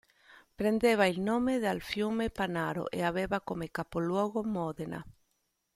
[0.55, 5.05] Prendeva il nome dal fiume Panaro e aveva come capoluogo Modena.